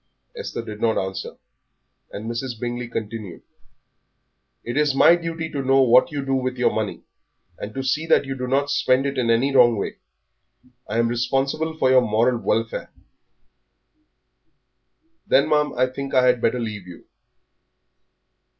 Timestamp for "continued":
2.87-3.43